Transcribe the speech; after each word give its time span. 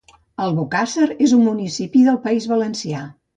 Albocàsser 0.45 1.09
és 1.25 1.35
un 1.39 1.43
municipi 1.51 2.03
del 2.09 2.19
País 2.25 2.49
Valencià 2.55 3.05